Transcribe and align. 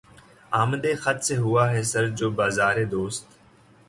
آمدِ 0.61 0.85
خط 1.03 1.19
سے 1.27 1.35
ہوا 1.37 1.63
ہے 1.71 1.81
سرد 1.91 2.11
جو 2.19 2.27
بازارِ 2.39 2.77
دوست 2.91 3.23